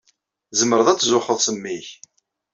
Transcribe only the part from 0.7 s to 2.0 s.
ad tzuxxeḍ s mmi-k.